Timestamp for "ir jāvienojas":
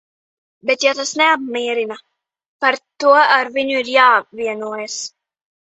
3.85-5.03